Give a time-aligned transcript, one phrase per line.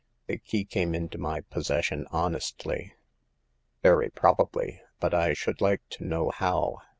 [0.25, 2.95] The key came into my possession honestly."
[3.83, 6.79] Very probably; but I should like to know how.